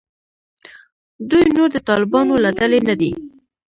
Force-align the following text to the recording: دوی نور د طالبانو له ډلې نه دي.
دوی 1.29 1.45
نور 1.55 1.69
د 1.73 1.77
طالبانو 1.89 2.33
له 2.43 2.49
ډلې 2.57 2.79
نه 2.87 2.93
دي. 2.99 3.11